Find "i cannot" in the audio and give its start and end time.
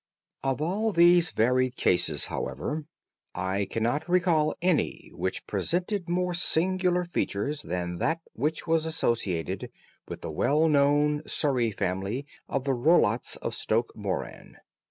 3.35-4.09